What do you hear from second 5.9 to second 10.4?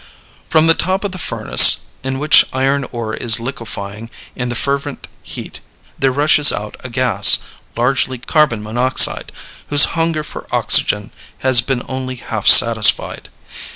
there rushes out a gas, largely carbon monoxide, whose hunger